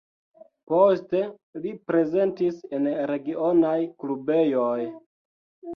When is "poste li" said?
0.71-1.75